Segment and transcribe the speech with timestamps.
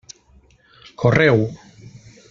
[1.01, 1.39] Correu!